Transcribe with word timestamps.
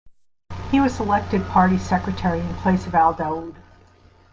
He 0.71 0.79
was 0.79 0.99
elected 0.99 1.45
party 1.45 1.77
secretary 1.77 2.39
in 2.39 2.55
place 2.55 2.87
of 2.87 2.95
Al-Daud. 2.95 3.55